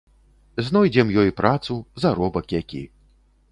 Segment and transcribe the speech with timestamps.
[0.69, 2.83] Знойдзем ёй працу, заробак які.